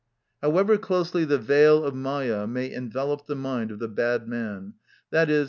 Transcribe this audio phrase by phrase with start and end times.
[0.41, 4.73] However closely the veil of Mâyâ may envelop the mind of the bad man,
[5.13, 5.39] _i.e.